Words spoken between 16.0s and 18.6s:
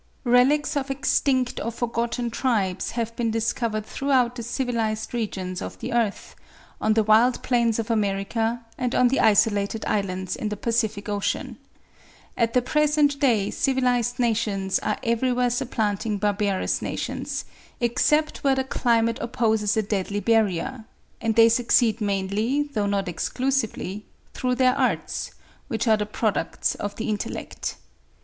barbarous nations, excepting where